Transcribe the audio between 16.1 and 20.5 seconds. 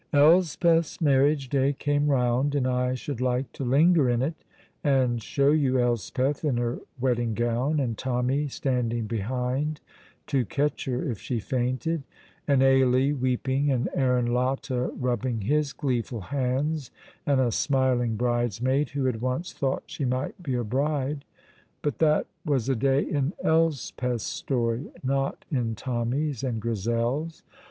hands, and a smiling bridesmaid who had once thought she might